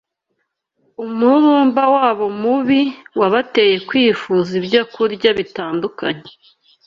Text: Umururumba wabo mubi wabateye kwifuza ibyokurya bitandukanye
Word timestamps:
Umururumba 1.03 1.83
wabo 1.95 2.25
mubi 2.41 2.81
wabateye 3.19 3.75
kwifuza 3.89 4.49
ibyokurya 4.59 5.29
bitandukanye 5.39 6.31